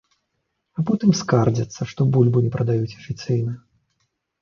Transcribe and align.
А 0.77 0.85
потым 0.91 1.11
скардзяцца, 1.19 1.81
што 1.93 2.01
бульбу 2.17 2.45
не 2.49 2.53
прадаюць 2.59 2.97
афіцыйна. 3.01 3.53